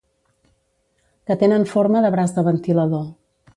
[1.27, 3.07] Que tenen forma de braç de ventilador.